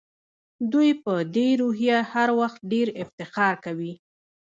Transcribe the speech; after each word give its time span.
دوی 0.71 0.89
په 1.03 1.13
دې 1.35 1.47
روحیه 1.61 1.99
هر 2.11 2.29
وخت 2.39 2.59
ډېر 2.71 2.87
افتخار 3.03 3.53
کوي. 3.65 3.93